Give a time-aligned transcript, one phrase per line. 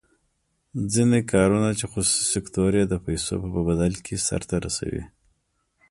[0.93, 5.03] ځینې کارونه چې خصوصي سکتور یې د پیسو په بدل کې سر ته رسوي.